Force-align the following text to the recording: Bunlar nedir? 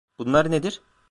Bunlar 0.19 0.51
nedir? 0.51 0.81